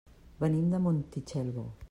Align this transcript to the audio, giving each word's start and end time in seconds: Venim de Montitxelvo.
Venim 0.43 0.71
de 0.71 0.79
Montitxelvo. 0.87 1.71